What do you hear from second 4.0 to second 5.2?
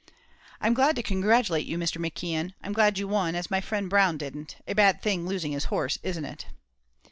didn't; a bad